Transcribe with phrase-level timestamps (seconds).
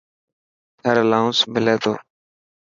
[0.81, 1.93] ٿر الاونس ملي تو.